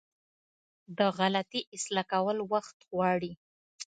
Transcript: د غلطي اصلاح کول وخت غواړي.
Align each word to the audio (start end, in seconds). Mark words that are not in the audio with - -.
د 0.97 0.99
غلطي 1.17 1.61
اصلاح 1.75 2.05
کول 2.11 2.37
وخت 2.51 2.77
غواړي. 2.91 3.31